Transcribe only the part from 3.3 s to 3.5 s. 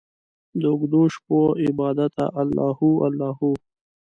هو